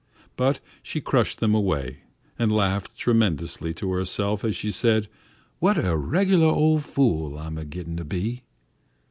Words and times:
But 0.35 0.61
she 0.81 0.99
crushed 0.99 1.39
them 1.39 1.53
away, 1.53 1.97
and 2.39 2.51
laughed 2.51 2.97
tremulously 2.97 3.71
to 3.75 3.91
herself 3.91 4.43
as 4.43 4.55
she 4.55 4.71
said, 4.71 5.07
"What 5.59 5.77
a 5.77 5.95
reg'lar 5.95 6.51
ol' 6.55 6.79
fool 6.79 7.37
I'm 7.37 7.55
a 7.59 7.65
gittin' 7.65 7.97
to 7.97 8.03
be." 8.05 8.41